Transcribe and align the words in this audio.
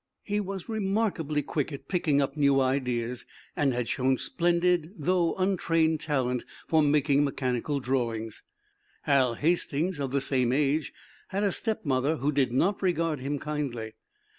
He 0.23 0.39
was 0.39 0.67
remarkably 0.67 1.43
quick 1.43 1.71
at 1.71 1.87
picking 1.87 2.21
up 2.23 2.35
new 2.35 2.59
ideas, 2.59 3.23
and 3.55 3.71
had 3.71 3.87
shown 3.87 4.17
splendid, 4.17 4.95
though 4.97 5.35
untrained, 5.35 5.99
talent 5.99 6.43
for 6.67 6.81
making 6.81 7.23
mechanical 7.23 7.79
drawings. 7.79 8.41
Hal 9.03 9.35
Hastings, 9.35 9.99
of 9.99 10.09
the 10.09 10.19
same 10.19 10.51
age, 10.51 10.91
had 11.27 11.43
a 11.43 11.51
stepmother 11.51 12.15
who 12.15 12.31
did 12.31 12.51
not 12.51 12.81
regard 12.81 13.19
him 13.19 13.37
kindly. 13.37 13.93